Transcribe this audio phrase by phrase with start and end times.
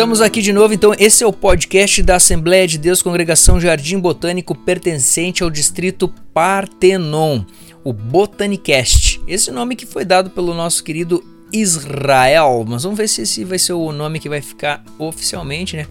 [0.00, 3.98] Estamos aqui de novo, então esse é o podcast da Assembleia de Deus Congregação Jardim
[3.98, 7.44] Botânico pertencente ao distrito Partenon,
[7.84, 9.20] o Botanicast.
[9.28, 13.58] Esse nome que foi dado pelo nosso querido Israel, mas vamos ver se esse vai
[13.58, 15.86] ser o nome que vai ficar oficialmente, né?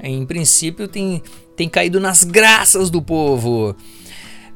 [0.00, 1.20] Em princípio tem,
[1.56, 3.74] tem caído nas graças do povo.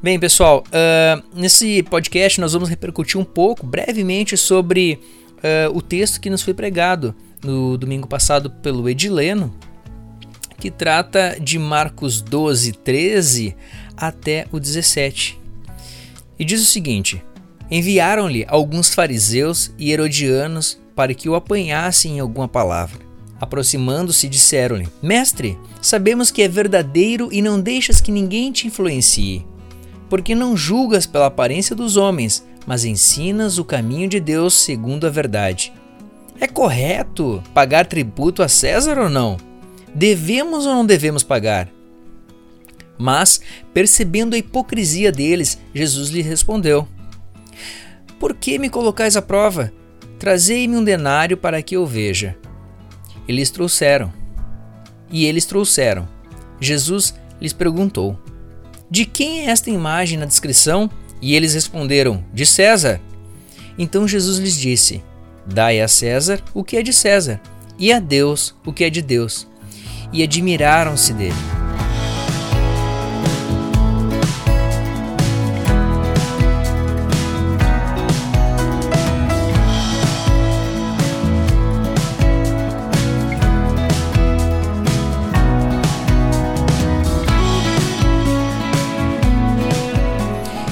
[0.01, 4.97] Bem, pessoal, uh, nesse podcast nós vamos repercutir um pouco, brevemente, sobre
[5.39, 9.53] uh, o texto que nos foi pregado no domingo passado pelo Edileno,
[10.59, 13.55] que trata de Marcos 12, 13
[13.97, 15.39] até o 17.
[16.39, 17.23] E diz o seguinte:
[17.69, 22.99] Enviaram-lhe alguns fariseus e herodianos para que o apanhassem em alguma palavra.
[23.39, 29.45] Aproximando-se, disseram-lhe: Mestre, sabemos que é verdadeiro e não deixas que ninguém te influencie.
[30.09, 35.09] Porque não julgas pela aparência dos homens, mas ensinas o caminho de Deus segundo a
[35.09, 35.73] verdade.
[36.39, 39.37] É correto pagar tributo a César ou não?
[39.93, 41.69] Devemos ou não devemos pagar?
[42.97, 43.41] Mas,
[43.73, 46.87] percebendo a hipocrisia deles, Jesus lhe respondeu:
[48.19, 49.71] Por que me colocais à prova?
[50.19, 52.35] Trazei-me um denário para que eu veja.
[53.27, 54.11] Eles trouxeram.
[55.11, 56.07] E eles trouxeram.
[56.59, 58.17] Jesus lhes perguntou:
[58.89, 60.89] De quem é esta imagem na descrição?
[61.21, 62.99] E eles responderam: De César.
[63.77, 65.03] Então Jesus lhes disse:
[65.45, 67.41] Dai a César o que é de César,
[67.77, 69.47] e a Deus o que é de Deus.
[70.11, 71.33] E admiraram-se dele.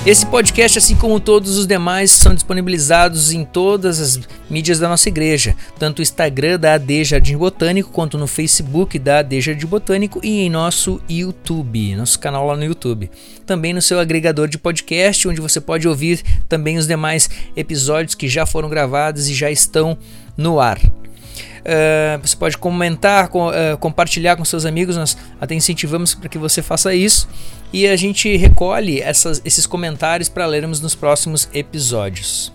[0.03, 4.19] Esse podcast, assim como todos os demais, são disponibilizados em todas as
[4.49, 9.19] mídias da nossa igreja, tanto o Instagram da AD Jardim Botânico, quanto no Facebook da
[9.19, 13.11] AD Jardim Botânico e em nosso YouTube, nosso canal lá no YouTube.
[13.45, 18.27] Também no seu agregador de podcast, onde você pode ouvir também os demais episódios que
[18.27, 19.95] já foram gravados e já estão
[20.35, 20.79] no ar.
[20.79, 26.39] Uh, você pode comentar, com, uh, compartilhar com seus amigos, nós até incentivamos para que
[26.39, 27.27] você faça isso
[27.73, 32.51] e a gente recolhe essas, esses comentários para lermos nos próximos episódios.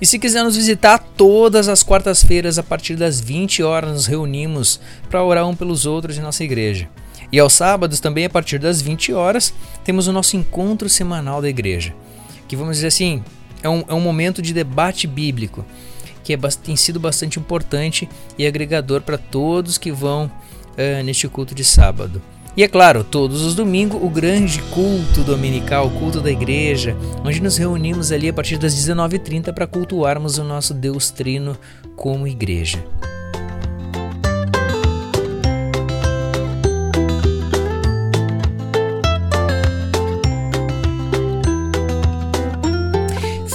[0.00, 4.80] E se quiser nos visitar, todas as quartas-feiras, a partir das 20 horas, nos reunimos
[5.10, 6.88] para orar um pelos outros em nossa igreja.
[7.30, 9.52] E aos sábados, também a partir das 20 horas,
[9.84, 11.94] temos o nosso encontro semanal da igreja,
[12.48, 13.22] que vamos dizer assim,
[13.62, 15.64] é um, é um momento de debate bíblico,
[16.24, 21.54] que é, tem sido bastante importante e agregador para todos que vão uh, neste culto
[21.54, 22.22] de sábado.
[22.60, 26.94] E é claro, todos os domingos, o grande culto dominical, o culto da igreja,
[27.24, 31.56] onde nos reunimos ali a partir das 19h30 para cultuarmos o nosso Deus Trino
[31.96, 32.84] como igreja.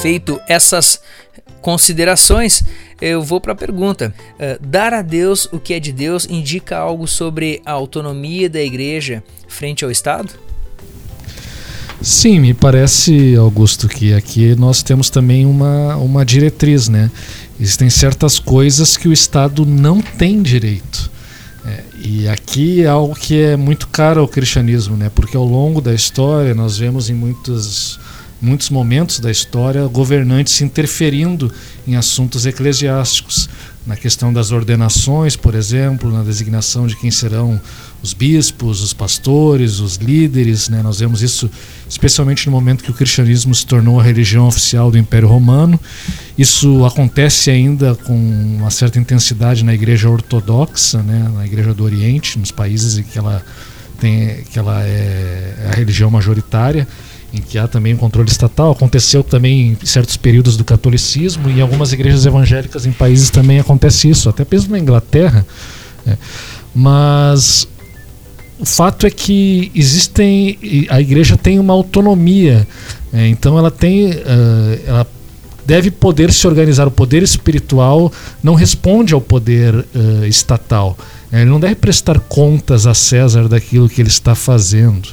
[0.01, 0.99] Feito essas
[1.61, 2.63] considerações,
[3.01, 4.13] eu vou para a pergunta.
[4.33, 8.61] Uh, dar a Deus o que é de Deus indica algo sobre a autonomia da
[8.61, 10.29] igreja frente ao Estado?
[12.01, 17.09] Sim, me parece, Augusto, que aqui nós temos também uma, uma diretriz, né?
[17.59, 21.09] Existem certas coisas que o Estado não tem direito.
[21.65, 25.09] É, e aqui é algo que é muito caro ao cristianismo, né?
[25.13, 27.99] Porque ao longo da história nós vemos em muitos
[28.41, 31.51] muitos momentos da história, governantes interferindo
[31.87, 33.49] em assuntos eclesiásticos,
[33.85, 37.61] na questão das ordenações, por exemplo, na designação de quem serão
[38.01, 40.69] os bispos, os pastores, os líderes.
[40.69, 40.81] Né?
[40.81, 41.49] Nós vemos isso
[41.87, 45.79] especialmente no momento que o cristianismo se tornou a religião oficial do Império Romano.
[46.35, 51.31] Isso acontece ainda com uma certa intensidade na Igreja Ortodoxa, né?
[51.35, 53.45] na Igreja do Oriente, nos países em que ela
[53.99, 56.87] tem, que ela é a religião majoritária
[57.35, 58.71] em que há também um controle estatal.
[58.71, 63.59] Aconteceu também em certos períodos do catolicismo e em algumas igrejas evangélicas em países também
[63.59, 65.45] acontece isso, até mesmo na Inglaterra.
[66.05, 66.17] Né?
[66.73, 67.67] Mas
[68.59, 72.67] o fato é que existem a igreja tem uma autonomia,
[73.13, 75.07] é, então ela tem uh, ela
[75.65, 76.87] deve poder se organizar.
[76.87, 78.11] O poder espiritual
[78.43, 80.97] não responde ao poder uh, estatal.
[81.31, 85.09] Ele não deve prestar contas a César daquilo que ele está fazendo.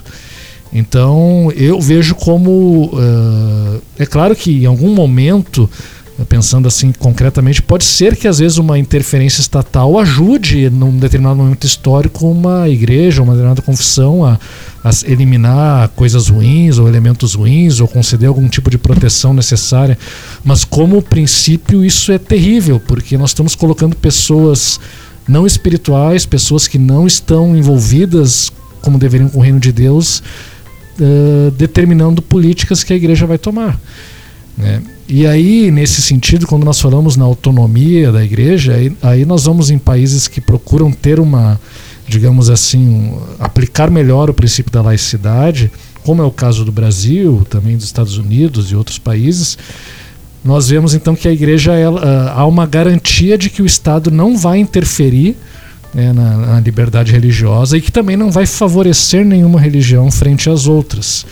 [0.73, 2.91] Então eu vejo como.
[2.95, 5.69] Uh, é claro que em algum momento,
[6.29, 11.67] pensando assim concretamente, pode ser que às vezes uma interferência estatal ajude num determinado momento
[11.67, 14.39] histórico uma igreja, uma determinada confissão a,
[14.83, 19.99] a eliminar coisas ruins ou elementos ruins ou conceder algum tipo de proteção necessária.
[20.43, 24.81] Mas como princípio isso é terrível, porque nós estamos colocando pessoas
[25.29, 30.23] não espirituais, pessoas que não estão envolvidas como deveriam com o reino de Deus,
[31.01, 33.79] uh, determinando políticas que a igreja vai tomar.
[34.57, 34.83] Né?
[35.09, 39.71] E aí, nesse sentido, quando nós falamos na autonomia da igreja, aí, aí nós vamos
[39.71, 41.61] em países que procuram ter uma,
[42.07, 45.71] digamos assim, um, aplicar melhor o princípio da laicidade,
[46.05, 49.57] como é o caso do Brasil, também dos Estados Unidos e outros países,
[50.45, 54.11] nós vemos então que a igreja ela, uh, há uma garantia de que o Estado
[54.11, 55.37] não vai interferir
[55.95, 60.67] né, na, na, liberdade religiosa e que também não vai favorecer nenhuma religião frente às
[60.67, 61.27] outras.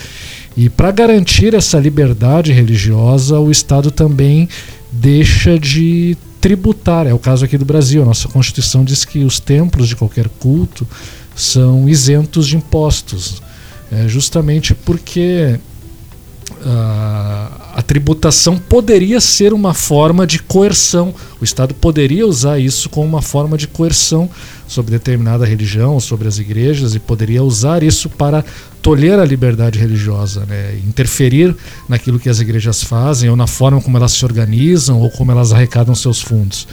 [0.56, 4.48] E para garantir essa liberdade religiosa, o Estado também
[4.90, 7.06] deixa de tributar.
[7.06, 8.02] É o caso aqui do Brasil.
[8.02, 10.86] A nossa Constituição diz que os templos de qualquer culto
[11.34, 13.42] são isentos de impostos.
[13.92, 15.58] É justamente porque
[16.64, 21.14] a, a tributação poderia ser uma forma de coerção.
[21.40, 24.28] O Estado poderia usar isso como uma forma de coerção
[24.66, 28.44] sobre determinada religião, sobre as igrejas, e poderia usar isso para
[28.80, 30.78] tolher a liberdade religiosa, né?
[30.86, 31.56] interferir
[31.88, 35.52] naquilo que as igrejas fazem, ou na forma como elas se organizam, ou como elas
[35.52, 36.66] arrecadam seus fundos.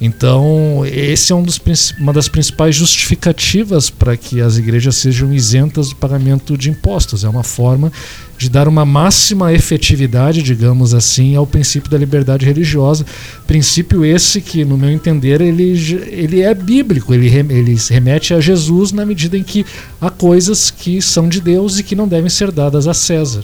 [0.00, 1.60] Então, esse é um dos,
[1.98, 7.24] uma das principais justificativas para que as igrejas sejam isentas do pagamento de impostos.
[7.24, 7.90] É uma forma
[8.36, 13.04] de dar uma máxima efetividade, digamos assim, ao princípio da liberdade religiosa.
[13.44, 15.72] Princípio esse que, no meu entender, ele,
[16.06, 19.66] ele é bíblico, ele, ele remete a Jesus na medida em que
[20.00, 23.42] há coisas que são de Deus e que não devem ser dadas a César.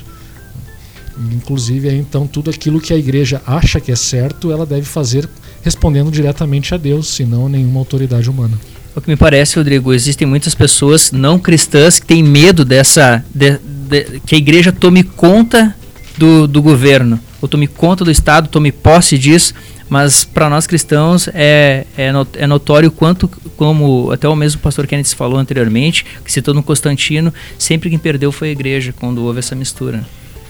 [1.33, 5.29] Inclusive, então, tudo aquilo que a igreja acha que é certo, ela deve fazer
[5.65, 8.59] respondendo diretamente a Deus, e não a nenhuma autoridade humana.
[8.95, 13.59] O que me parece, Rodrigo, existem muitas pessoas não cristãs que têm medo dessa de,
[13.59, 15.75] de, que a igreja tome conta
[16.17, 19.53] do, do governo, ou tome conta do Estado, tome posse disso,
[19.89, 25.15] mas para nós cristãos é, é, é, notório quanto, como até o mesmo pastor Kenneth
[25.17, 29.57] falou anteriormente, que citou no Constantino, sempre quem perdeu foi a igreja quando houve essa
[29.57, 30.05] mistura.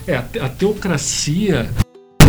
[0.06, 1.70] É, a teocracia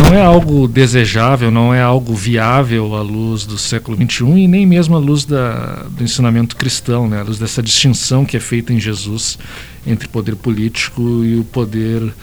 [0.05, 4.63] não é algo desejável, não é algo viável à luz do século XXI e nem
[4.63, 7.21] mesmo à luz da, do ensinamento cristão, né?
[7.21, 9.39] à luz dessa distinção que é feita em Jesus
[9.85, 12.13] entre poder político e o poder,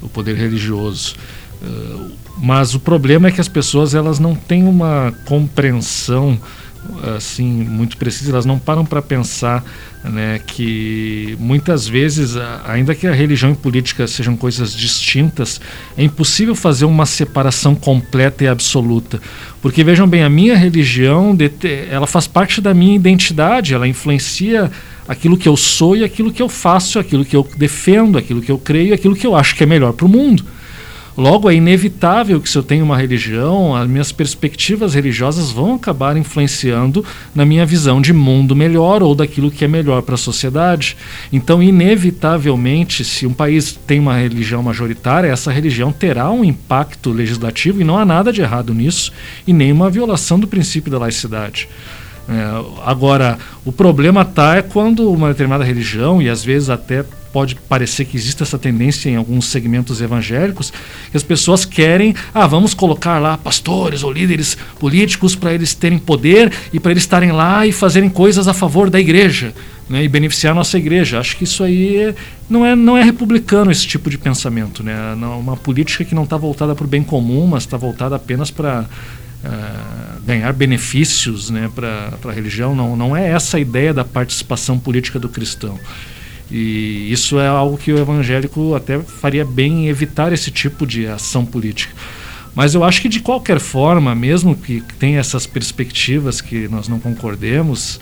[0.00, 1.16] o poder religioso.
[1.60, 6.38] Uh, mas o problema é que as pessoas elas não têm uma compreensão
[7.16, 9.64] assim muito precisa, elas não param para pensar
[10.04, 12.36] né, que muitas vezes,
[12.66, 15.60] ainda que a religião e política sejam coisas distintas,
[15.96, 19.20] é impossível fazer uma separação completa e absoluta.
[19.62, 21.36] Porque vejam bem, a minha religião,
[21.90, 24.70] ela faz parte da minha identidade, ela influencia
[25.08, 28.52] aquilo que eu sou e aquilo que eu faço, aquilo que eu defendo, aquilo que
[28.52, 30.44] eu creio, aquilo que eu acho que é melhor para o mundo.
[31.16, 36.16] Logo, é inevitável que se eu tenho uma religião, as minhas perspectivas religiosas vão acabar
[36.16, 40.96] influenciando na minha visão de mundo melhor ou daquilo que é melhor para a sociedade.
[41.32, 47.80] Então, inevitavelmente, se um país tem uma religião majoritária, essa religião terá um impacto legislativo
[47.80, 49.12] e não há nada de errado nisso
[49.46, 51.68] e nenhuma violação do princípio da laicidade.
[52.28, 57.56] É, agora, o problema está é quando uma determinada religião, e às vezes até pode
[57.56, 60.72] parecer que existe essa tendência em alguns segmentos evangélicos,
[61.10, 65.98] que as pessoas querem, ah, vamos colocar lá pastores ou líderes políticos para eles terem
[65.98, 69.52] poder e para eles estarem lá e fazerem coisas a favor da igreja.
[69.86, 71.20] Né, e beneficiar a nossa igreja.
[71.20, 72.14] Acho que isso aí
[72.48, 74.82] não é, não é republicano esse tipo de pensamento.
[74.82, 74.96] Né?
[75.38, 78.86] Uma política que não está voltada para o bem comum, mas está voltada apenas para
[79.44, 82.74] Uh, ganhar benefícios né, para a religião.
[82.74, 85.78] Não, não é essa a ideia da participação política do cristão.
[86.50, 91.06] E isso é algo que o evangélico até faria bem em evitar esse tipo de
[91.06, 91.94] ação política.
[92.54, 97.00] Mas eu acho que de qualquer forma, mesmo que tenha essas perspectivas que nós não
[97.00, 98.00] concordemos,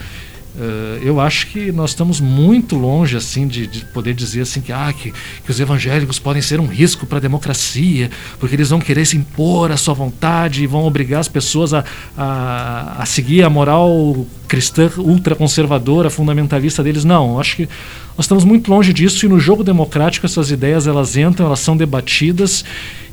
[0.55, 4.71] Uh, eu acho que nós estamos muito longe assim de, de poder dizer assim que,
[4.71, 8.79] ah, que, que, os evangélicos podem ser um risco para a democracia, porque eles vão
[8.79, 11.83] querer se impor a sua vontade e vão obrigar as pessoas a,
[12.17, 17.03] a, a seguir a moral cristã ultraconservadora, fundamentalista deles.
[17.03, 17.69] Não, eu acho que
[18.15, 21.75] nós estamos muito longe disso e no jogo democrático essas ideias elas entram, elas são
[21.75, 22.63] debatidas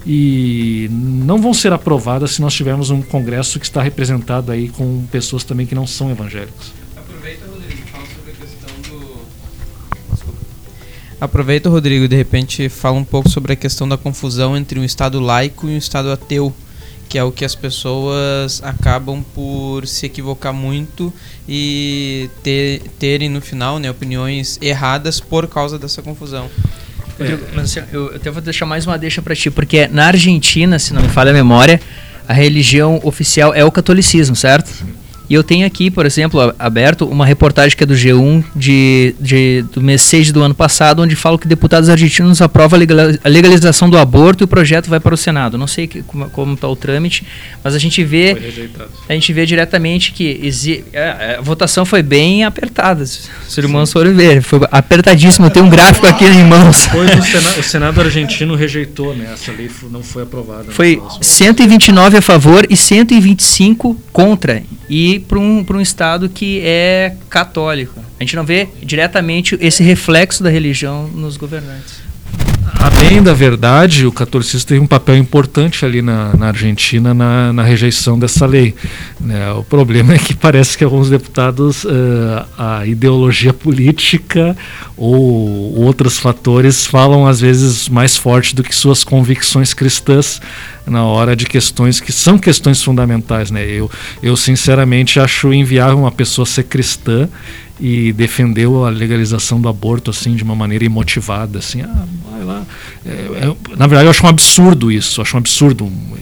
[0.05, 5.05] e não vão ser aprovadas se nós tivermos um congresso que está representado aí com
[5.09, 6.73] pessoas também que não são evangélicos.
[11.21, 15.19] Aproveita, Rodrigo, de repente fala um pouco sobre a questão da confusão entre um Estado
[15.19, 16.53] laico e um Estado ateu,
[17.09, 21.13] que é o que as pessoas acabam por se equivocar muito
[21.47, 26.49] e ter, terem no final né, opiniões erradas por causa dessa confusão.
[27.19, 27.37] É.
[27.53, 30.93] Mas, assim, eu até vou deixar mais uma deixa para ti, porque na Argentina, se
[30.93, 31.81] não me falha a memória,
[32.25, 34.71] a religião oficial é o catolicismo, certo?
[35.29, 39.63] E eu tenho aqui, por exemplo, aberto uma reportagem que é do G1 de, de,
[39.71, 42.79] do mês 6 do ano passado, onde fala que deputados argentinos aprovam
[43.23, 45.55] a legalização do aborto e o projeto vai para o Senado.
[45.57, 47.23] Não sei que, como está o trâmite,
[47.63, 48.35] mas a gente vê
[49.07, 53.05] a gente vê diretamente que exi, a, é, a, votação foi bem apertada.
[53.05, 55.45] Se os irmãos forem ver, foi apertadíssimo.
[55.45, 56.85] Eu tenho um gráfico aqui em mãos.
[56.85, 59.29] Depois o Senado, o Senado argentino rejeitou, né?
[59.33, 60.71] Essa lei não foi aprovada.
[60.71, 68.03] Foi 129 a favor e 125 contra e para um, um estado que é católico.
[68.19, 72.08] A gente não vê diretamente esse reflexo da religião nos governantes.
[72.65, 77.51] A bem da verdade, o catolicismo teve um papel importante ali na, na Argentina na,
[77.51, 78.73] na, rejeição dessa lei.
[79.19, 79.51] Né?
[79.51, 81.89] O problema é que parece que alguns deputados, uh,
[82.57, 84.55] a ideologia política
[84.95, 90.41] ou outros fatores falam às vezes mais forte do que suas convicções cristãs
[90.85, 93.51] na hora de questões que são questões fundamentais.
[93.51, 93.65] Né?
[93.65, 93.89] Eu,
[94.23, 97.29] eu sinceramente acho inviável uma pessoa ser cristã
[97.79, 102.65] e defendeu a legalização do aborto assim de uma maneira imotivada assim ah, vai lá.
[103.05, 106.17] É, é, na verdade eu acho um absurdo isso acho um absurdo um,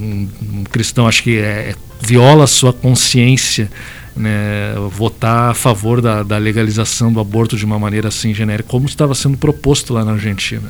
[0.00, 3.70] um, um cristão acho que é, é, viola a sua consciência
[4.16, 8.86] né, votar a favor da, da, legalização do aborto de uma maneira assim genérica como
[8.86, 10.68] estava sendo proposto lá na Argentina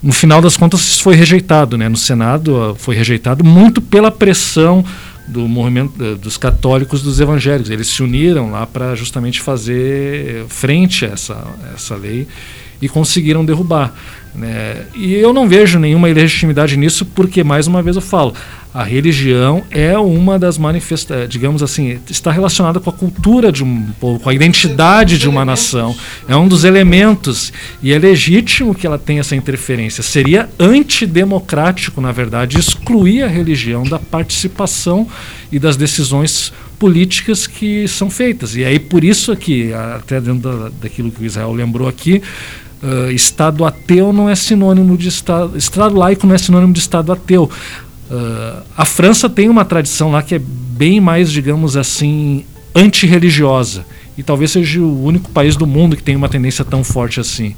[0.00, 4.84] no final das contas isso foi rejeitado né no Senado foi rejeitado muito pela pressão
[5.28, 7.70] do movimento eh, dos católicos dos evangélicos.
[7.70, 12.26] Eles se uniram lá para justamente fazer frente a essa, essa lei
[12.80, 13.94] e conseguiram derrubar.
[14.38, 14.86] Né?
[14.94, 18.32] E eu não vejo nenhuma ilegitimidade nisso, porque, mais uma vez, eu falo,
[18.72, 23.86] a religião é uma das manifestações, digamos assim, está relacionada com a cultura de um
[23.98, 25.96] povo, com a identidade de uma nação.
[26.28, 27.52] É um dos elementos
[27.82, 30.02] e é legítimo que ela tenha essa interferência.
[30.02, 35.08] Seria antidemocrático, na verdade, excluir a religião da participação
[35.50, 38.54] e das decisões políticas que são feitas.
[38.54, 42.22] E aí por isso aqui, até dentro daquilo que o Israel lembrou aqui,
[42.82, 45.56] Uh, Estado ateu não é sinônimo de Estado.
[45.56, 47.50] Estado laico não é sinônimo de Estado ateu.
[48.10, 52.44] Uh, a França tem uma tradição lá que é bem mais, digamos assim,
[52.74, 53.84] antirreligiosa.
[54.16, 57.54] E talvez seja o único país do mundo que tem uma tendência tão forte assim.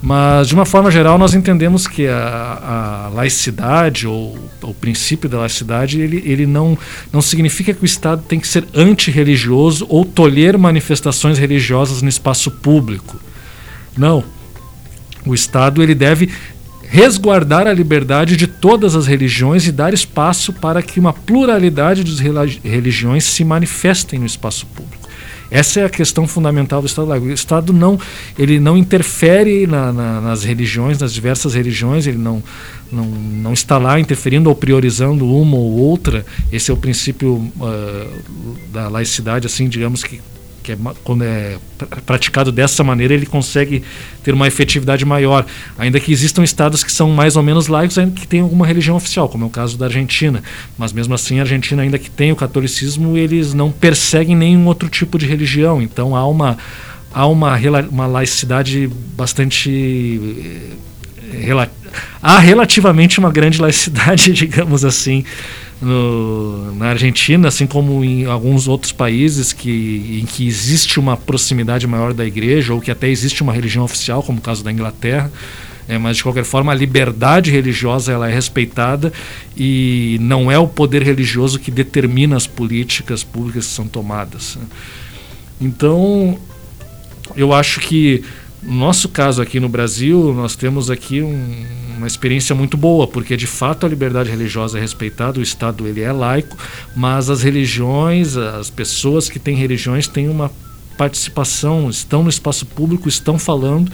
[0.00, 5.38] Mas, de uma forma geral, nós entendemos que a, a laicidade, ou o princípio da
[5.38, 6.78] laicidade, ele, ele não,
[7.12, 12.50] não significa que o Estado tem que ser antirreligioso ou tolher manifestações religiosas no espaço
[12.50, 13.16] público.
[13.98, 14.24] Não.
[15.26, 16.30] O Estado ele deve
[16.88, 22.22] resguardar a liberdade de todas as religiões e dar espaço para que uma pluralidade de
[22.64, 25.08] religiões se manifestem no espaço público.
[25.50, 27.10] Essa é a questão fundamental do Estado.
[27.10, 27.98] O Estado não,
[28.38, 32.42] ele não interfere na, na, nas religiões, nas diversas religiões, ele não,
[32.92, 36.24] não, não está lá interferindo ou priorizando uma ou outra.
[36.52, 40.20] Esse é o princípio uh, da laicidade, assim, digamos que
[40.68, 41.56] que é, quando é
[42.04, 43.82] praticado dessa maneira, ele consegue
[44.22, 45.46] ter uma efetividade maior.
[45.78, 48.96] Ainda que existam estados que são mais ou menos laicos, ainda que tenham alguma religião
[48.96, 50.42] oficial, como é o caso da Argentina.
[50.76, 54.88] Mas mesmo assim, a Argentina, ainda que tenha o catolicismo, eles não perseguem nenhum outro
[54.88, 55.80] tipo de religião.
[55.80, 56.58] Então há uma,
[57.12, 57.56] há uma,
[57.90, 59.70] uma laicidade bastante.
[62.22, 65.24] Há relativamente uma grande laicidade, digamos assim
[65.80, 71.86] no, na Argentina, assim como em alguns outros países que, em que existe uma proximidade
[71.86, 75.30] maior da igreja, ou que até existe uma religião oficial, como o caso da Inglaterra.
[75.88, 79.10] É, mas de qualquer forma a liberdade religiosa ela é respeitada
[79.56, 84.56] e não é o poder religioso que determina as políticas públicas que são tomadas.
[84.56, 84.66] Né?
[85.58, 86.38] Então
[87.34, 88.22] eu acho que
[88.62, 93.36] no nosso caso aqui no Brasil nós temos aqui um, uma experiência muito boa, porque
[93.36, 96.56] de fato a liberdade religiosa é respeitada, o Estado ele é laico,
[96.96, 100.50] mas as religiões, as pessoas que têm religiões têm uma
[100.98, 103.90] participação, estão no espaço público, estão falando.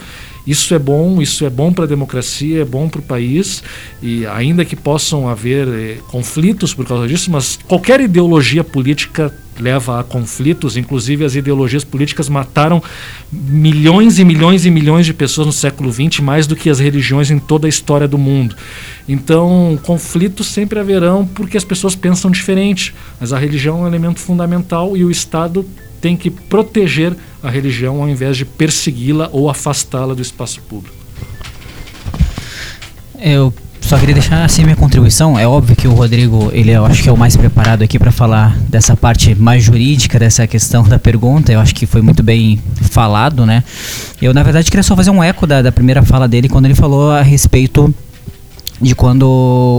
[0.46, 3.62] Isso é bom, isso é bom para a democracia, é bom para o país,
[4.02, 10.00] e ainda que possam haver eh, conflitos por causa disso, mas qualquer ideologia política leva
[10.00, 12.82] a conflitos, inclusive as ideologias políticas mataram
[13.32, 17.30] milhões e milhões e milhões de pessoas no século XX, mais do que as religiões
[17.30, 18.56] em toda a história do mundo.
[19.08, 24.20] Então, conflitos sempre haverão porque as pessoas pensam diferente, mas a religião é um elemento
[24.20, 25.64] fundamental e o Estado
[26.00, 30.94] tem que proteger a religião ao invés de persegui-la ou afastá-la do espaço público.
[33.18, 35.38] Eu só queria deixar assim minha contribuição.
[35.38, 38.10] É óbvio que o Rodrigo, ele eu acho que é o mais preparado aqui para
[38.10, 41.52] falar dessa parte mais jurídica dessa questão da pergunta.
[41.52, 42.58] Eu acho que foi muito bem
[42.90, 43.62] falado, né?
[44.22, 46.74] Eu na verdade queria só fazer um eco da, da primeira fala dele quando ele
[46.74, 47.94] falou a respeito
[48.80, 49.22] de quando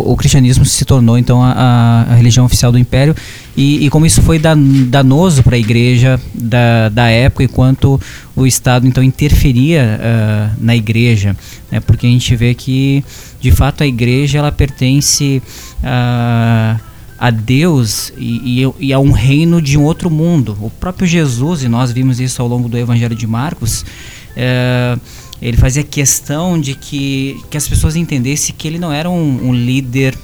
[0.05, 3.13] o cristianismo se tornou então a, a religião oficial do império
[3.55, 7.99] e, e como isso foi dan, danoso para a igreja da, da época e quanto
[8.35, 11.35] o Estado então interferia uh, na igreja,
[11.69, 13.03] né, porque a gente vê que
[13.39, 15.41] de fato a igreja ela pertence
[15.83, 16.79] a,
[17.17, 20.57] a Deus e, e, e, a um reino de um outro mundo.
[20.61, 24.99] O próprio Jesus, e nós vimos isso ao longo do Evangelho de Marcos, uh,
[25.41, 29.53] ele fazia questão de que, que as pessoas entendessem que ele não era um, um
[29.53, 30.15] líder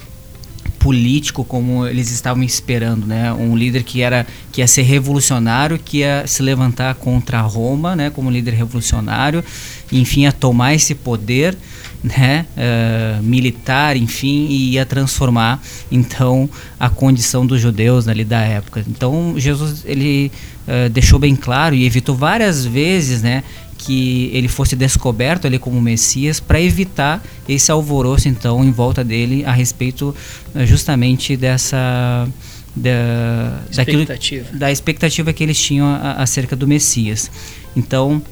[0.82, 3.32] político como eles estavam esperando, né?
[3.32, 8.10] Um líder que era que ia ser revolucionário, que ia se levantar contra Roma, né?
[8.10, 9.44] Como líder revolucionário,
[9.92, 11.56] enfim, a tomar esse poder,
[12.02, 12.46] né?
[12.56, 16.50] Uh, militar, enfim, e ia transformar então
[16.80, 18.84] a condição dos judeus ali da época.
[18.88, 20.32] Então Jesus ele
[20.66, 23.44] uh, deixou bem claro e evitou várias vezes, né?
[23.84, 29.44] Que ele fosse descoberto ali como Messias para evitar esse alvoroço então em volta dele
[29.44, 30.14] a respeito
[30.54, 32.28] eh, justamente dessa
[32.74, 34.42] da, expectativa.
[34.44, 35.86] Daquilo, da expectativa que eles tinham
[36.16, 37.30] acerca do Messias.
[37.76, 38.22] Então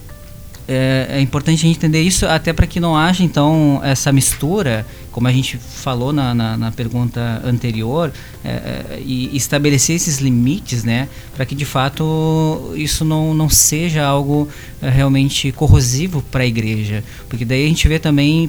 [0.73, 4.87] é, é, importante a gente entender isso até para que não haja então essa mistura,
[5.11, 8.13] como a gente falou na, na, na pergunta anterior,
[8.45, 14.07] é, é, e estabelecer esses limites, né, para que de fato isso não, não seja
[14.07, 14.49] algo
[14.81, 18.49] é, realmente corrosivo para a igreja, porque daí a gente vê também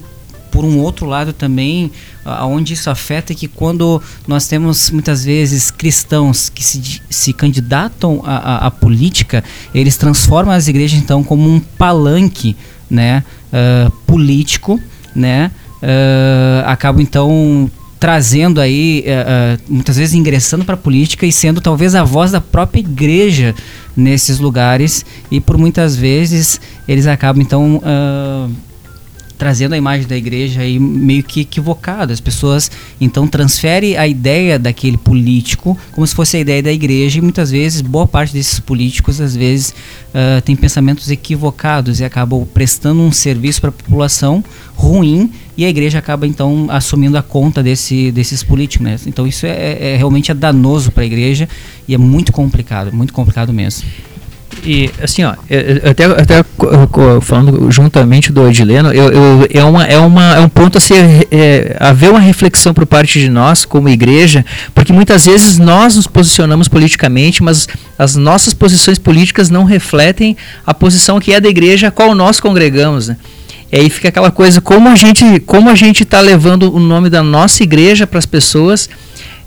[0.62, 1.92] por um outro lado também,
[2.24, 8.22] aonde isso afeta é que quando nós temos muitas vezes cristãos que se, se candidatam
[8.24, 12.56] à, política, eles transformam as igrejas então como um palanque,
[12.88, 14.80] né, uh, político,
[15.16, 15.50] né,
[15.82, 17.68] uh, acabam então
[18.00, 22.40] trazendo aí, uh, muitas vezes ingressando para a política e sendo talvez a voz da
[22.40, 23.56] própria igreja
[23.98, 28.71] nesses lugares e por muitas vezes eles acabam então uh,
[29.42, 32.14] trazendo a imagem da igreja aí meio que equivocada.
[32.14, 32.70] As pessoas
[33.02, 37.50] então transferem a ideia daquele político como se fosse a ideia da igreja e muitas
[37.50, 39.74] vezes boa parte desses políticos às vezes
[40.10, 44.44] uh, tem pensamentos equivocados e acabam prestando um serviço para a população
[44.76, 48.86] ruim e a igreja acaba então assumindo a conta desse, desses políticos.
[48.86, 48.96] Né?
[49.08, 51.50] Então isso é, é realmente é danoso para a igreja
[51.88, 53.90] e é muito complicado, muito complicado mesmo.
[54.64, 56.46] E assim, ó, eu, até, até
[57.22, 61.28] falando juntamente do Edileno, eu, eu, é, uma, é, uma, é um ponto a ser
[61.32, 66.06] é, haver uma reflexão por parte de nós como igreja, porque muitas vezes nós nos
[66.06, 71.88] posicionamos politicamente, mas as nossas posições políticas não refletem a posição que é da igreja
[71.88, 73.18] a qual nós congregamos, né?
[73.72, 77.10] E aí fica aquela coisa, como a gente como a gente está levando o nome
[77.10, 78.90] da nossa igreja para as pessoas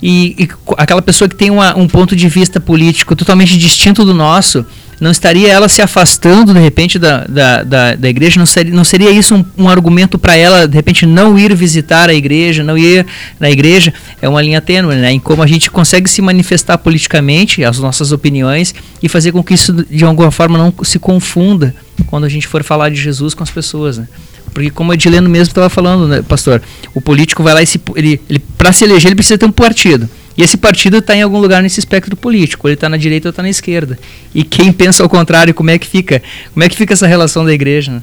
[0.02, 4.14] e, e, aquela pessoa que tem uma, um ponto de vista político totalmente distinto do
[4.14, 4.64] nosso,
[5.00, 8.38] não estaria ela se afastando de repente da, da, da, da igreja?
[8.38, 12.08] Não seria, não seria isso um, um argumento para ela de repente não ir visitar
[12.08, 13.04] a igreja, não ir
[13.38, 13.92] na igreja?
[14.22, 15.12] É uma linha tênue, né?
[15.12, 19.54] Em como a gente consegue se manifestar politicamente, as nossas opiniões e fazer com que
[19.54, 21.74] isso de alguma forma não se confunda
[22.06, 24.08] quando a gente for falar de Jesus com as pessoas, né?
[24.54, 26.62] Porque como a Edileno mesmo estava falando, né, pastor,
[26.94, 29.52] o político vai lá e se, ele, ele para se eleger ele precisa ter um
[29.52, 30.08] partido.
[30.36, 32.66] E esse partido está em algum lugar nesse espectro político.
[32.66, 33.98] Ele está na direita ou está na esquerda.
[34.34, 36.22] E quem pensa ao contrário, como é que fica?
[36.52, 37.92] Como é que fica essa relação da igreja?
[37.92, 38.02] Né?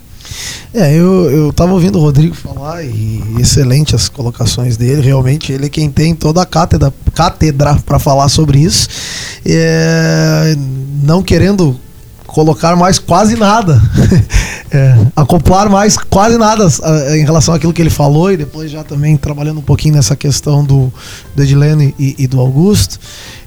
[0.73, 5.01] É, eu, eu tava ouvindo o Rodrigo falar e excelente as colocações dele.
[5.01, 8.87] Realmente, ele é quem tem toda a cátedra, cátedra para falar sobre isso.
[9.45, 10.55] É,
[11.03, 11.77] não querendo
[12.25, 13.81] colocar mais quase nada.
[14.71, 18.83] é, acoplar mais quase nada uh, em relação àquilo que ele falou e depois já
[18.83, 20.91] também trabalhando um pouquinho nessa questão do,
[21.35, 22.99] do Edilene e, e do Augusto.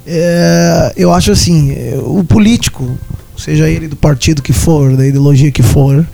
[0.05, 2.95] É, eu acho assim, o político,
[3.37, 6.05] seja ele do partido que for, da ideologia que for,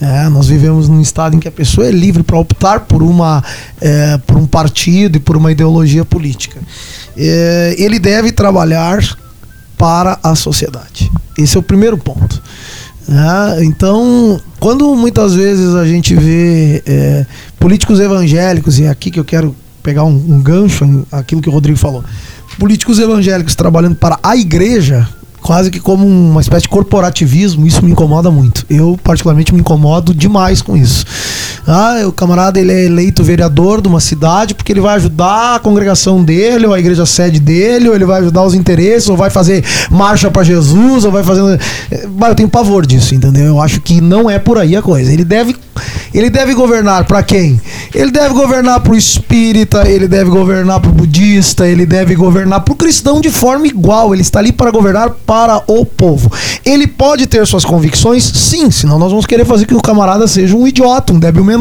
[0.00, 3.44] é, nós vivemos num estado em que a pessoa é livre para optar por, uma,
[3.80, 6.58] é, por um partido e por uma ideologia política.
[7.16, 9.02] É, ele deve trabalhar
[9.76, 11.10] para a sociedade.
[11.38, 12.42] Esse é o primeiro ponto.
[13.08, 17.26] É, então, quando muitas vezes a gente vê é,
[17.58, 21.52] políticos evangélicos, e é aqui que eu quero pegar um, um gancho aquilo que o
[21.52, 22.02] Rodrigo falou,
[22.58, 25.06] políticos evangélicos trabalhando para a igreja,
[25.42, 28.64] quase que como uma espécie de corporativismo, isso me incomoda muito.
[28.70, 31.04] Eu, particularmente, me incomodo demais com isso.
[31.66, 35.58] Ah, o camarada ele é eleito vereador de uma cidade porque ele vai ajudar a
[35.58, 39.30] congregação dele, ou a igreja sede dele, ou ele vai ajudar os interesses, ou vai
[39.30, 41.60] fazer marcha para Jesus, ou vai fazer.
[41.90, 43.44] Eu tenho pavor disso, entendeu?
[43.44, 45.12] Eu acho que não é por aí a coisa.
[45.12, 45.56] Ele deve
[46.12, 47.60] Ele deve governar para quem?
[47.92, 52.60] Ele deve governar para o espírita, ele deve governar para o budista, ele deve governar
[52.60, 54.14] para o cristão de forma igual.
[54.14, 56.30] Ele está ali para governar para o povo.
[56.64, 60.56] Ele pode ter suas convicções, sim, senão nós vamos querer fazer que o camarada seja
[60.56, 61.53] um idiota, um débil mental.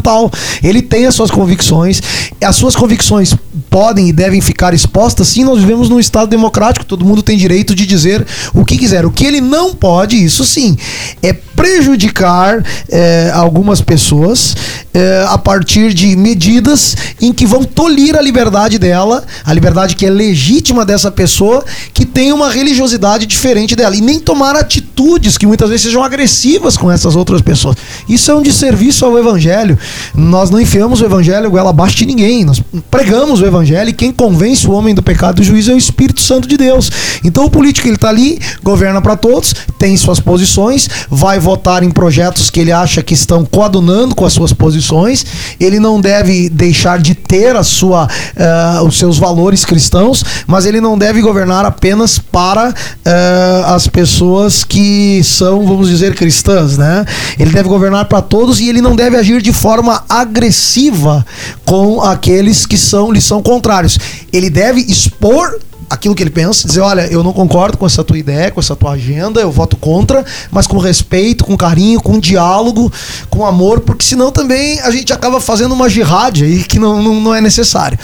[0.63, 2.01] Ele tem as suas convicções,
[2.41, 3.35] as suas convicções
[3.69, 7.75] podem e devem ficar expostas, sim, nós vivemos num Estado democrático, todo mundo tem direito
[7.75, 9.05] de dizer o que quiser.
[9.05, 10.77] O que ele não pode, isso sim,
[11.21, 14.55] é prejudicar é, algumas pessoas
[14.93, 20.05] é, a partir de medidas em que vão tolir a liberdade dela, a liberdade que
[20.05, 25.45] é legítima dessa pessoa, que tem uma religiosidade diferente dela, e nem tomar atitudes que
[25.45, 27.75] muitas vezes sejam agressivas com essas outras pessoas.
[28.07, 29.77] Isso é um desserviço ao Evangelho.
[30.15, 34.11] Nós não enfiamos o Evangelho goela abaixo de ninguém, nós pregamos o Evangelho e quem
[34.11, 36.91] convence o homem do pecado do juízo é o Espírito Santo de Deus.
[37.23, 41.91] Então o político ele está ali, governa para todos, tem suas posições, vai votar em
[41.91, 45.25] projetos que ele acha que estão coadunando com as suas posições.
[45.59, 50.79] Ele não deve deixar de ter a sua, uh, os seus valores cristãos, mas ele
[50.79, 57.05] não deve governar apenas para uh, as pessoas que são, vamos dizer, cristãs, né?
[57.37, 59.72] Ele deve governar para todos e ele não deve agir de forma
[60.09, 61.25] agressiva
[61.65, 63.97] com aqueles que são lhe são contrários.
[64.31, 65.59] Ele deve expor
[65.89, 68.75] aquilo que ele pensa, dizer, olha, eu não concordo com essa tua ideia, com essa
[68.75, 72.91] tua agenda, eu voto contra, mas com respeito, com carinho, com diálogo,
[73.29, 77.19] com amor, porque senão também a gente acaba fazendo uma jihad aí que não, não,
[77.19, 77.97] não é necessário.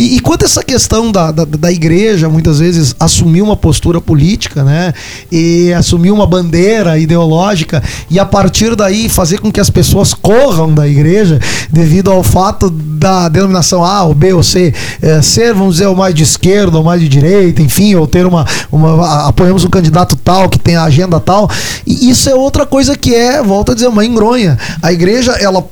[0.00, 4.64] E, e quanto essa questão da, da, da, igreja, muitas vezes, assumir uma postura política,
[4.64, 4.94] né?
[5.30, 10.72] E assumir uma bandeira ideológica e a partir daí fazer com que as pessoas corram
[10.72, 11.38] da igreja
[11.70, 15.94] devido ao fato da denominação A ou B ou C é, ser, vamos dizer, o
[15.94, 19.28] mais de esquerda ou mais de direita, enfim, ou ter uma, uma.
[19.28, 21.50] apoiamos um candidato tal que tem a agenda tal.
[21.86, 24.58] E isso é outra coisa que é, volto a dizer, uma engronha.
[24.82, 25.62] A igreja, ela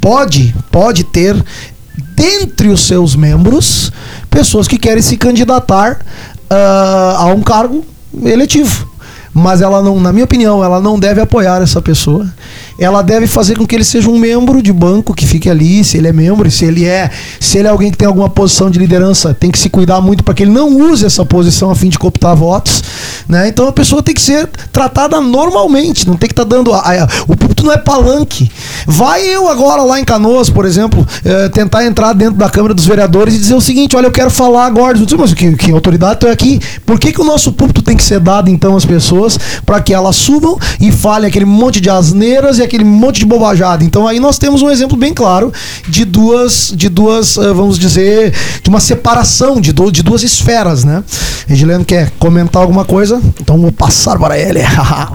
[0.00, 1.36] pode, pode ter
[2.14, 3.92] dentre os seus membros
[4.30, 6.00] pessoas que querem se candidatar
[6.50, 7.84] uh, a um cargo
[8.24, 8.88] eletivo.
[9.32, 12.26] Mas ela não, na minha opinião, ela não deve apoiar essa pessoa
[12.78, 15.98] ela deve fazer com que ele seja um membro de banco que fique ali, se
[15.98, 17.10] ele é membro, se ele é,
[17.40, 20.22] se ele é alguém que tem alguma posição de liderança, tem que se cuidar muito
[20.22, 22.82] para que ele não use essa posição a fim de cooptar votos,
[23.28, 23.48] né?
[23.48, 26.78] Então a pessoa tem que ser tratada normalmente, não tem que estar tá dando a,
[26.78, 28.50] a, o púlpito não é palanque.
[28.86, 32.86] Vai eu agora lá em Canoas, por exemplo, é, tentar entrar dentro da Câmara dos
[32.86, 36.26] Vereadores e dizer o seguinte, olha, eu quero falar agora, mas que, que autoridade tu
[36.28, 36.60] é aqui?
[36.86, 39.36] Por que, que o nosso púlpito tem que ser dado então às pessoas
[39.66, 43.84] para que elas subam e falem aquele monte de asneiras e aquele monte de bobajada.
[43.84, 45.52] Então aí nós temos um exemplo bem claro
[45.88, 50.84] de duas, de duas, eh, vamos dizer, de uma separação de, do, de duas esferas,
[50.84, 51.02] né?
[51.48, 53.20] Edileno quer comentar alguma coisa?
[53.40, 54.60] Então vou passar para ele.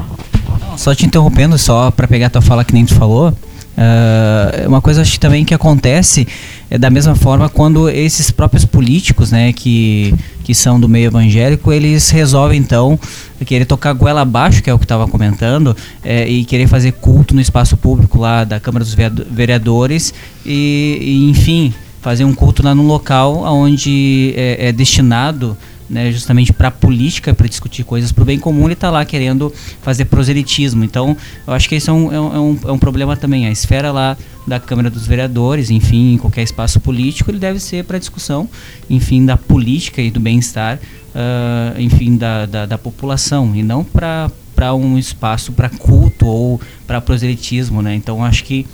[0.77, 3.33] só te interrompendo, só para pegar a tua fala que nem tu falou.
[3.75, 6.27] Uh, uma coisa acho que também que acontece
[6.69, 11.71] é da mesma forma quando esses próprios políticos, né, que, que são do meio evangélico,
[11.71, 12.99] eles resolvem então
[13.45, 17.33] querer tocar goela abaixo, que é o que estava comentando, é, e querer fazer culto
[17.33, 18.95] no espaço público lá da Câmara dos
[19.29, 20.13] Vereadores
[20.45, 25.57] e, e enfim, fazer um culto lá num local onde é, é destinado
[25.93, 29.05] né, justamente para a política, para discutir coisas para o bem comum, ele está lá
[29.05, 30.83] querendo fazer proselitismo.
[30.83, 33.45] Então, eu acho que isso é um, é um, é um problema também.
[33.45, 37.85] A esfera lá da Câmara dos Vereadores, enfim, em qualquer espaço político, ele deve ser
[37.85, 38.49] para discussão,
[38.89, 44.29] enfim, da política e do bem-estar, uh, enfim, da, da, da população, e não para
[44.55, 47.95] para um espaço para culto ou para proselitismo, né?
[47.95, 48.67] Então acho que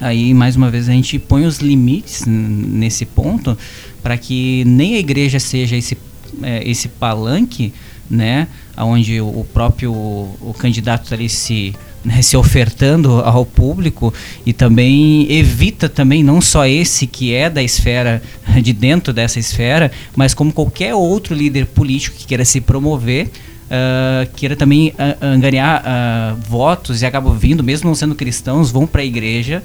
[0.00, 3.56] aí mais uma vez a gente põe os limites nesse ponto
[4.02, 5.96] para que nem a igreja seja esse
[6.42, 7.72] é, esse palanque,
[8.08, 14.12] né, onde o próprio o candidato ali se né, se ofertando ao público
[14.44, 18.22] e também evita também não só esse que é da esfera
[18.62, 23.30] de dentro dessa esfera, mas como qualquer outro líder político que queira se promover
[23.64, 28.86] Uh, queira também uh, angariar uh, votos e acabam vindo, mesmo não sendo cristãos, vão
[28.86, 29.62] para a igreja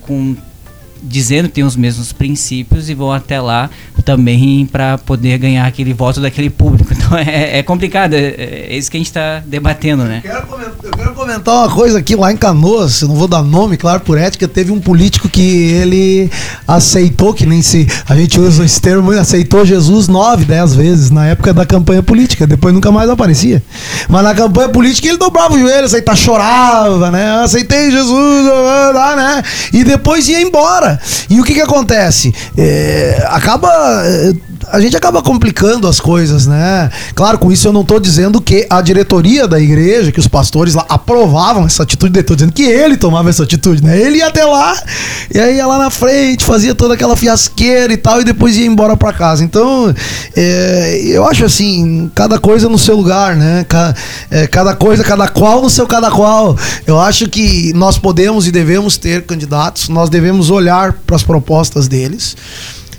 [0.00, 0.34] com
[1.02, 3.70] dizendo que tem os mesmos princípios e vão até lá
[4.04, 6.86] também para poder ganhar aquele voto daquele público.
[7.06, 8.18] Então é, é complicado, é,
[8.70, 10.22] é, isso que a gente está debatendo, né?
[10.24, 13.26] Eu quero, comentar, eu quero, comentar, uma coisa aqui lá em Canoas, eu não vou
[13.26, 15.40] dar nome, claro, por ética, teve um político que
[15.72, 16.30] ele
[16.68, 21.26] aceitou, que nem se a gente usa esse termo, aceitou Jesus nove, dez vezes na
[21.26, 23.60] época da campanha política, depois nunca mais aparecia.
[24.08, 27.40] Mas na campanha política ele dobrava o joelho, aceitava, chorava, né?
[27.42, 28.46] Aceitei Jesus,
[28.94, 29.42] lá, né?
[29.72, 31.00] E depois ia embora.
[31.28, 32.32] E o que que acontece?
[32.56, 33.68] É, acaba
[34.04, 34.32] é,
[34.70, 36.90] a gente acaba complicando as coisas, né?
[37.14, 40.74] Claro, com isso eu não estou dizendo que a diretoria da igreja, que os pastores
[40.74, 44.00] lá aprovavam essa atitude, estou dizendo que ele tomava essa atitude, né?
[44.00, 44.76] Ele ia até lá,
[45.32, 48.66] e aí ia lá na frente, fazia toda aquela fiasqueira e tal, e depois ia
[48.66, 49.44] embora para casa.
[49.44, 49.94] Então,
[50.34, 53.64] é, eu acho assim, cada coisa no seu lugar, né?
[53.68, 53.94] Cada,
[54.30, 56.56] é, cada coisa, cada qual no seu cada qual.
[56.86, 61.86] Eu acho que nós podemos e devemos ter candidatos, nós devemos olhar para as propostas
[61.86, 62.36] deles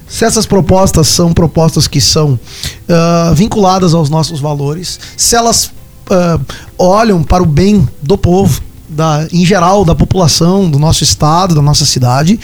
[0.07, 5.71] se essas propostas são propostas que são uh, vinculadas aos nossos valores, se elas
[6.09, 6.41] uh,
[6.77, 11.61] olham para o bem do povo, da, em geral da população, do nosso estado, da
[11.61, 12.39] nossa cidade.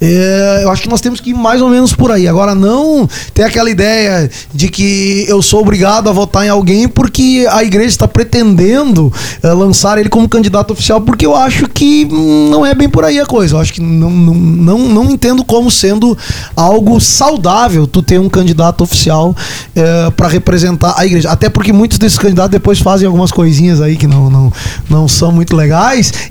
[0.00, 2.28] É, eu acho que nós temos que ir mais ou menos por aí.
[2.28, 7.46] Agora, não ter aquela ideia de que eu sou obrigado a votar em alguém porque
[7.50, 12.04] a igreja está pretendendo é, lançar ele como candidato oficial, porque eu acho que
[12.50, 13.56] não é bem por aí a coisa.
[13.56, 16.16] Eu acho que não, não, não, não entendo como sendo
[16.54, 19.34] algo saudável tu ter um candidato oficial
[19.74, 21.30] é, para representar a igreja.
[21.30, 24.52] Até porque muitos desses candidatos depois fazem algumas coisinhas aí que não, não,
[24.88, 25.79] não são muito legais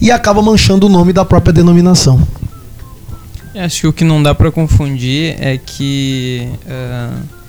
[0.01, 2.25] e acaba manchando o nome da própria denominação.
[3.53, 7.39] É, acho que o que não dá para confundir é que uh,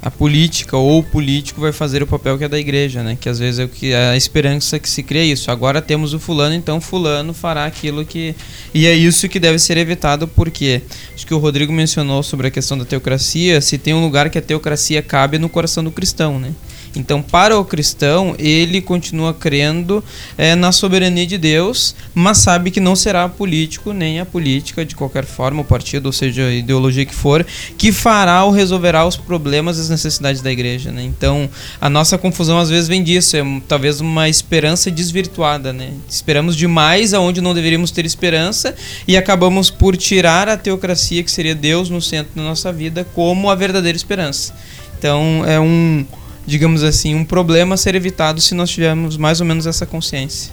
[0.00, 3.18] a política ou o político vai fazer o papel que é da igreja, né?
[3.20, 5.50] Que às vezes é o que a esperança que se cria isso.
[5.50, 8.34] Agora temos o fulano, então fulano fará aquilo que
[8.72, 10.80] e é isso que deve ser evitado porque
[11.14, 13.60] acho que o Rodrigo mencionou sobre a questão da teocracia.
[13.60, 16.52] Se tem um lugar que a teocracia cabe é no coração do cristão, né?
[16.96, 20.02] Então, para o cristão, ele continua crendo
[20.36, 24.96] é, na soberania de Deus, mas sabe que não será político nem a política de
[24.96, 27.46] qualquer forma, o partido, ou seja, a ideologia que for,
[27.76, 30.90] que fará ou resolverá os problemas e as necessidades da igreja.
[30.90, 31.02] Né?
[31.02, 31.48] Então,
[31.80, 35.72] a nossa confusão às vezes vem disso, é talvez uma esperança desvirtuada.
[35.72, 35.92] Né?
[36.08, 38.74] Esperamos demais aonde não deveríamos ter esperança
[39.06, 43.50] e acabamos por tirar a teocracia, que seria Deus no centro da nossa vida, como
[43.50, 44.54] a verdadeira esperança.
[44.98, 46.04] Então, é um
[46.48, 50.50] digamos assim, um problema a ser evitado se nós tivermos mais ou menos essa consciência.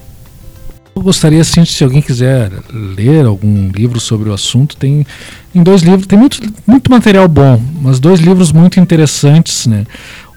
[0.94, 5.06] Eu gostaria, assim, se alguém quiser ler algum livro sobre o assunto, tem
[5.54, 9.86] em dois livros, tem muito, muito material bom, mas dois livros muito interessantes, né?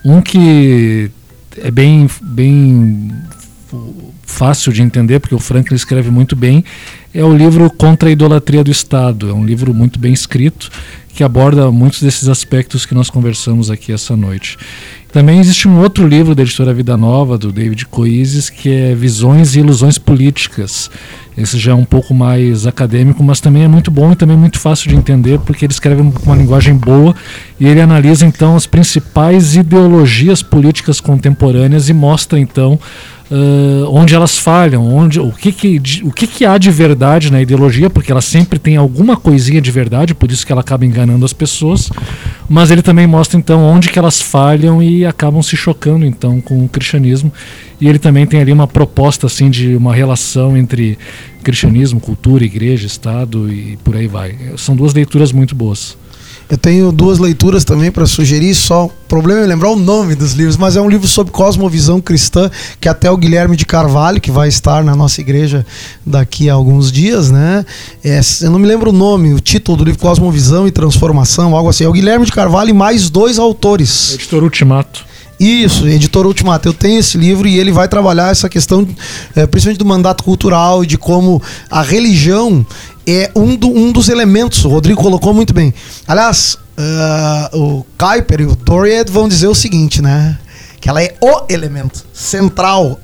[0.03, 1.11] Um que
[1.57, 3.11] é bem, bem
[4.23, 6.63] fácil de entender, porque o Franklin escreve muito bem,
[7.13, 9.29] é o livro Contra a Idolatria do Estado.
[9.29, 10.69] É um livro muito bem escrito
[11.13, 14.57] que aborda muitos desses aspectos que nós conversamos aqui essa noite.
[15.11, 19.55] Também existe um outro livro da editora Vida Nova, do David Coises, que é Visões
[19.55, 20.91] e Ilusões Políticas.
[21.35, 24.59] Esse já é um pouco mais acadêmico, mas também é muito bom e também muito
[24.59, 27.15] fácil de entender, porque ele escreve com uma linguagem boa
[27.59, 32.79] e ele analisa então as principais ideologias políticas contemporâneas e mostra então
[33.31, 37.39] Uh, onde elas falham, onde, o, que, que, o que, que há de verdade na
[37.39, 41.23] ideologia, porque ela sempre tem alguma coisinha de verdade, por isso que ela acaba enganando
[41.23, 41.91] as pessoas,
[42.49, 46.65] mas ele também mostra então onde que elas falham e acabam se chocando então com
[46.65, 47.31] o cristianismo.
[47.79, 50.97] E ele também tem ali uma proposta assim de uma relação entre
[51.43, 54.35] cristianismo, cultura, igreja, estado e por aí vai.
[54.57, 55.95] São duas leituras muito boas.
[56.49, 60.33] Eu tenho duas leituras também para sugerir, só o problema é lembrar o nome dos
[60.33, 62.49] livros, mas é um livro sobre cosmovisão cristã,
[62.81, 65.63] que até o Guilherme de Carvalho, que vai estar na nossa igreja
[66.03, 67.63] daqui a alguns dias, né?
[68.03, 71.69] É, eu não me lembro o nome, o título do livro Cosmovisão e Transformação, algo
[71.69, 71.83] assim.
[71.83, 74.15] É o Guilherme de Carvalho e mais dois autores.
[74.15, 75.08] Editor Ultimato.
[75.39, 76.67] Isso, editor Ultimato.
[76.67, 78.85] Eu tenho esse livro e ele vai trabalhar essa questão,
[79.33, 82.65] é, principalmente do mandato cultural de como a religião
[83.07, 84.65] é um, do, um dos elementos.
[84.65, 85.73] O Rodrigo colocou muito bem.
[86.05, 90.37] Aliás, uh, o Kuiper e o Doriad vão dizer o seguinte, né?
[90.81, 92.99] Que ela é o elemento central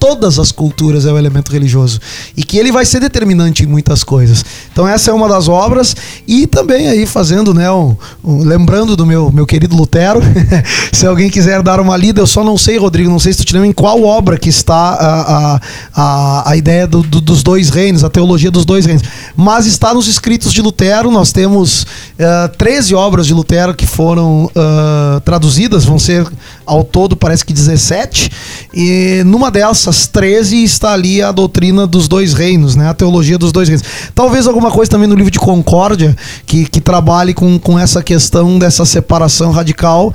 [0.00, 2.00] todas as culturas é o elemento religioso.
[2.34, 4.42] E que ele vai ser determinante em muitas coisas.
[4.72, 5.94] Então essa é uma das obras.
[6.26, 10.20] E também aí fazendo, né, um, um, lembrando do meu meu querido Lutero,
[10.92, 13.44] se alguém quiser dar uma lida, eu só não sei, Rodrigo, não sei se tu
[13.44, 15.60] te lembra em qual obra que está a, a,
[15.94, 19.02] a, a ideia do, do, dos dois reinos, a teologia dos dois reinos,
[19.36, 21.86] mas está nos escritos de Lutero, nós temos uh,
[22.18, 26.26] eh, 13 obras de Lutero que foram uh, traduzidas, vão ser
[26.64, 28.30] ao todo parece que 17,
[28.72, 32.88] e numa dessas essas 13 está ali a doutrina dos dois reinos, né?
[32.88, 33.84] A teologia dos dois reinos.
[34.14, 38.58] Talvez alguma coisa também no livro de Concórdia que, que trabalhe com, com essa questão
[38.58, 40.14] dessa separação radical.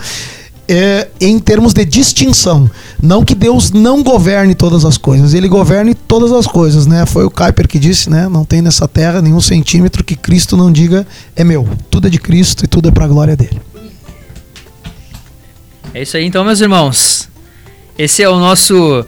[0.68, 2.68] É, em termos de distinção.
[3.00, 7.06] Não que Deus não governe todas as coisas, ele governe todas as coisas, né?
[7.06, 8.28] Foi o Kuyper que disse, né?
[8.28, 11.70] Não tem nessa terra nenhum centímetro que Cristo não diga é meu.
[11.92, 13.62] Tudo é de Cristo e tudo é para a glória dele.
[15.94, 17.30] É isso aí então, meus irmãos.
[17.96, 19.06] Esse é o nosso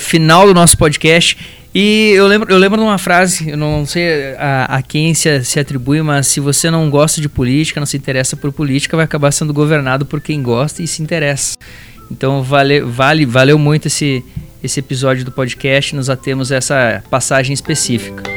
[0.00, 1.36] final do nosso podcast.
[1.74, 5.42] E eu lembro, eu lembro de uma frase, eu não sei a, a quem se,
[5.42, 9.04] se atribui, mas se você não gosta de política, não se interessa por política, vai
[9.04, 11.56] acabar sendo governado por quem gosta e se interessa.
[12.08, 14.24] Então vale, vale, valeu muito esse,
[14.62, 18.33] esse episódio do podcast, nos atemos a essa passagem específica.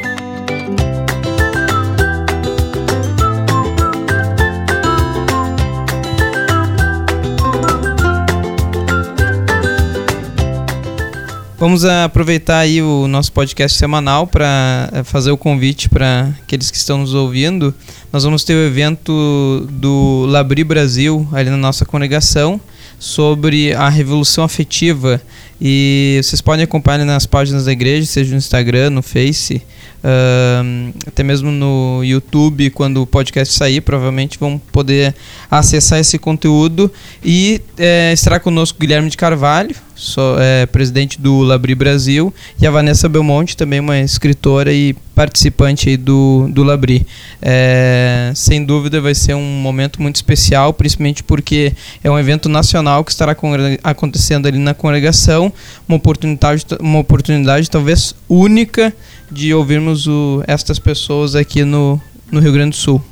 [11.59, 16.77] Vamos aproveitar aí o nosso podcast semanal para eh, fazer o convite para aqueles que
[16.77, 17.73] estão nos ouvindo.
[18.13, 22.61] Nós vamos ter o evento do Labri Brasil ali na nossa congregação
[22.99, 25.19] sobre a revolução afetiva
[25.59, 29.55] e vocês podem acompanhar nas páginas da igreja, seja no Instagram, no Face,
[30.03, 35.15] uh, até mesmo no YouTube, quando o podcast sair, provavelmente vão poder
[35.49, 36.91] acessar esse conteúdo.
[37.23, 42.71] E é, estará conosco Guilherme de Carvalho, sou, é, presidente do Labri Brasil, e a
[42.71, 47.05] Vanessa Belmonte, também uma escritora e participante do, do Labri.
[47.41, 53.03] É, sem dúvida vai ser um momento muito especial, principalmente porque é um evento nacional
[53.03, 53.35] que estará
[53.83, 55.51] acontecendo ali na congregação,
[55.89, 58.93] uma oportunidade, uma oportunidade talvez única
[59.31, 61.99] de ouvirmos o, estas pessoas aqui no,
[62.31, 63.03] no Rio Grande do Sul.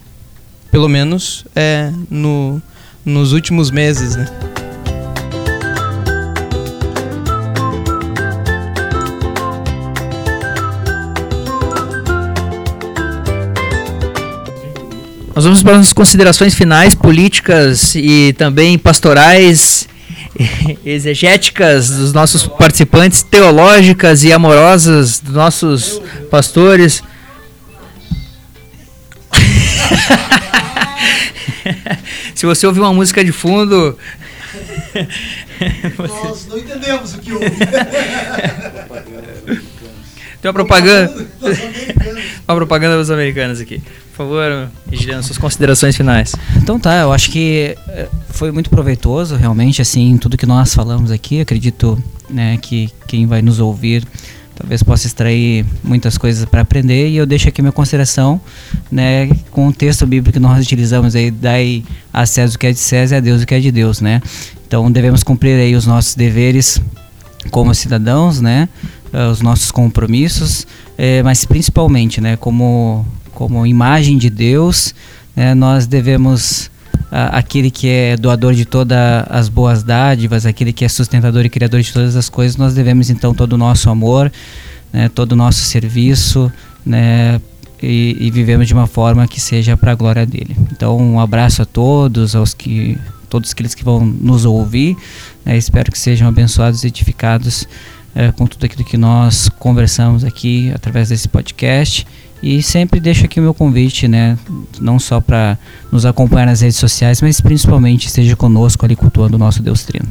[0.69, 2.61] Pelo menos é no,
[3.03, 4.44] nos últimos meses, né?
[15.35, 19.85] Nós vamos para as considerações finais políticas e também pastorais,
[20.85, 27.03] exegéticas dos nossos participantes, teológicas e amorosas dos nossos pastores.
[32.33, 33.99] Se você ouvir uma música de fundo.
[36.23, 37.49] Nós não entendemos o que houve.
[40.41, 41.27] Tem uma propaganda.
[42.47, 43.83] uma propaganda dos americanos aqui.
[44.15, 46.33] Por favor, Regina, suas considerações finais.
[46.55, 51.11] Então tá, eu acho que eh, foi muito proveitoso, realmente, assim, tudo que nós falamos
[51.11, 51.41] aqui.
[51.41, 54.07] Acredito né, que quem vai nos ouvir
[54.55, 58.39] talvez possa extrair muitas coisas para aprender e eu deixo aqui minha consideração
[58.89, 62.71] né com o texto bíblico que nós utilizamos aí dai a César o que é
[62.71, 64.21] de César e a Deus o que é de Deus né
[64.65, 66.81] então devemos cumprir aí os nossos deveres
[67.51, 68.69] como cidadãos né
[69.13, 70.65] uh, os nossos compromissos
[70.97, 74.95] eh, mas principalmente né como como imagem de Deus,
[75.35, 76.71] né, nós devemos
[77.11, 78.97] aquele que é doador de todas
[79.29, 83.09] as boas dádivas, aquele que é sustentador e criador de todas as coisas, nós devemos
[83.09, 84.31] então todo o nosso amor,
[84.91, 86.51] né, todo o nosso serviço,
[86.85, 87.39] né,
[87.81, 90.55] e, e vivemos de uma forma que seja para a glória dele.
[90.71, 92.97] Então, um abraço a todos, aos que
[93.29, 94.95] todos aqueles que vão nos ouvir.
[95.43, 97.67] Né, espero que sejam abençoados e edificados
[98.15, 102.07] é, com tudo aquilo que nós conversamos aqui através desse podcast.
[102.45, 104.37] E sempre deixo aqui o meu convite, né?
[104.79, 105.57] Não só para
[105.91, 110.07] nos acompanhar nas redes sociais, mas principalmente esteja conosco ali cultuando o nosso Deus Trino.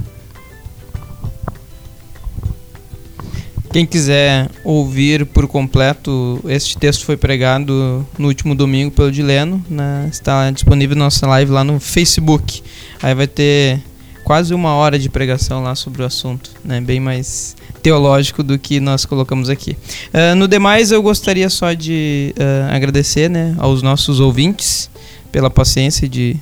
[3.72, 10.08] Quem quiser ouvir por completo, este texto foi pregado no último domingo pelo Dileno, né?
[10.10, 12.64] está disponível nossa live lá no Facebook.
[13.00, 13.80] Aí vai ter
[14.24, 16.80] quase uma hora de pregação lá sobre o assunto, né?
[16.80, 19.76] bem mais teológico do que nós colocamos aqui.
[20.14, 24.88] Uh, no demais, eu gostaria só de uh, agradecer né, aos nossos ouvintes
[25.30, 26.34] pela paciência de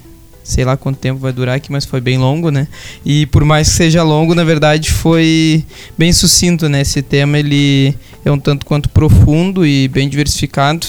[0.45, 2.69] sei lá quanto tempo vai durar aqui, mas foi bem longo, né?
[3.05, 5.65] E por mais que seja longo, na verdade foi
[5.99, 6.83] bem sucinto, né?
[6.83, 10.87] Esse tema ele é um tanto quanto profundo e bem diversificado.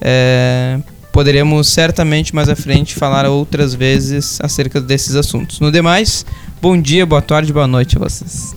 [0.00, 0.78] É,
[1.10, 5.60] poderemos certamente mais à frente falar outras vezes acerca desses assuntos.
[5.60, 6.26] No demais,
[6.60, 8.54] bom dia, boa tarde, boa noite a vocês.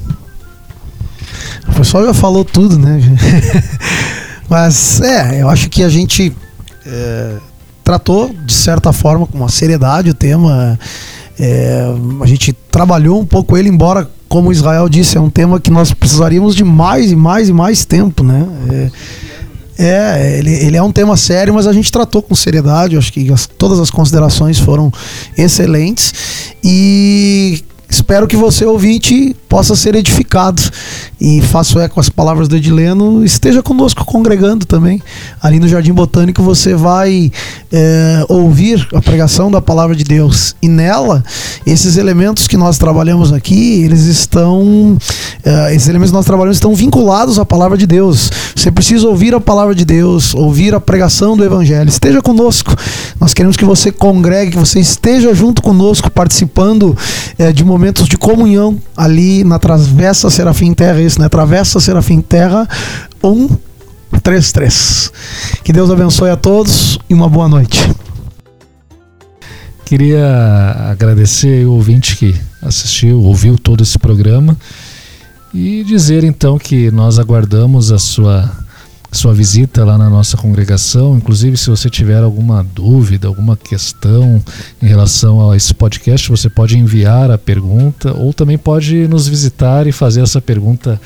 [1.68, 3.00] O pessoal já falou tudo, né?
[4.50, 6.34] Mas é, eu acho que a gente
[6.86, 7.36] é,
[7.84, 10.78] tratou de certa forma com uma seriedade o tema.
[11.40, 11.86] É,
[12.22, 15.94] a gente trabalhou um pouco ele, embora, como Israel disse, é um tema que nós
[15.94, 18.46] precisaríamos de mais e mais e mais tempo, né?
[18.72, 18.92] É,
[19.82, 22.96] é, ele, ele é um tema sério, mas a gente tratou com seriedade.
[22.96, 24.92] Eu acho que as, todas as considerações foram
[25.38, 26.14] excelentes.
[26.62, 30.62] E Espero que você, ouvinte, possa ser edificado
[31.20, 33.26] e faço eco as palavras do Edileno.
[33.26, 35.02] Esteja conosco congregando também.
[35.42, 37.32] Ali no Jardim Botânico você vai
[37.72, 40.56] é, ouvir a pregação da palavra de Deus.
[40.62, 41.24] E nela,
[41.66, 44.96] esses elementos que nós trabalhamos aqui, eles estão.
[45.44, 48.30] É, esses elementos que nós trabalhamos estão vinculados à palavra de Deus.
[48.56, 51.90] Você precisa ouvir a palavra de Deus, ouvir a pregação do Evangelho.
[51.90, 52.76] Esteja conosco.
[53.20, 56.96] Nós queremos que você congregue, que você esteja junto conosco, participando
[57.38, 61.30] é, de momentos momentos de comunhão ali na Travessa Serafim Terra, isso, né?
[61.30, 62.68] Travessa Serafim Terra,
[63.22, 65.14] 133.
[65.64, 67.80] Que Deus abençoe a todos e uma boa noite.
[69.86, 74.58] Queria agradecer o ouvinte que assistiu, ouviu todo esse programa
[75.54, 78.52] e dizer então que nós aguardamos a sua
[79.12, 81.18] sua visita lá na nossa congregação.
[81.18, 84.42] Inclusive, se você tiver alguma dúvida, alguma questão
[84.82, 89.88] em relação a esse podcast, você pode enviar a pergunta ou também pode nos visitar
[89.88, 91.00] e fazer essa pergunta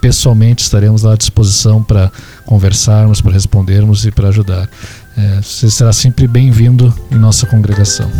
[0.00, 0.62] pessoalmente.
[0.62, 2.10] Estaremos lá à disposição para
[2.46, 4.68] conversarmos, para respondermos e para ajudar.
[5.16, 8.10] É, você será sempre bem-vindo em nossa congregação.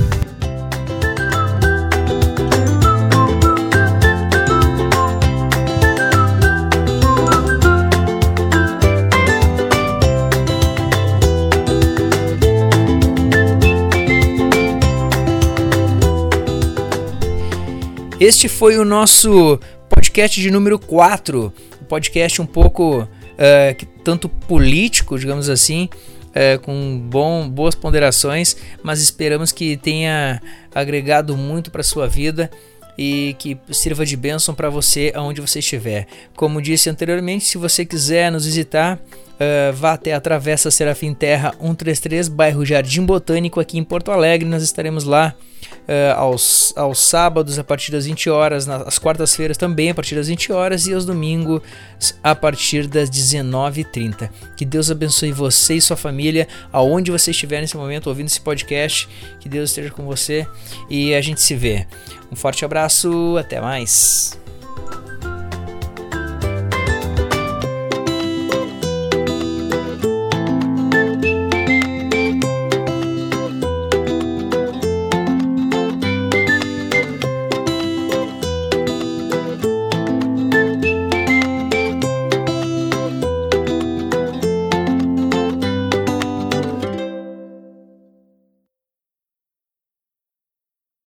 [18.21, 19.59] Este foi o nosso
[19.89, 21.51] podcast de número 4,
[21.81, 25.89] um podcast um pouco uh, tanto político, digamos assim,
[26.27, 30.39] uh, com bom, boas ponderações, mas esperamos que tenha
[30.75, 32.51] agregado muito para sua vida
[33.03, 36.07] e que sirva de bênção para você aonde você estiver.
[36.36, 41.55] Como disse anteriormente, se você quiser nos visitar, uh, vá até a Travessa Serafim Terra
[41.59, 44.46] 133, bairro Jardim Botânico, aqui em Porto Alegre.
[44.46, 45.34] Nós estaremos lá
[45.88, 50.28] uh, aos, aos sábados a partir das 20 horas, nas quartas-feiras também a partir das
[50.28, 51.62] 20 horas e aos domingos
[52.22, 54.28] a partir das 19h30.
[54.59, 59.09] Que Deus abençoe você e sua família, aonde você estiver nesse momento ouvindo esse podcast.
[59.40, 60.46] Que Deus esteja com você
[60.90, 61.86] e a gente se vê.
[62.31, 64.39] Um forte abraço, até mais.